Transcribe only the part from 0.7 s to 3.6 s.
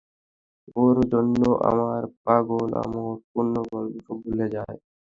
ওর জন্য আমার পাগলামোপূর্ণ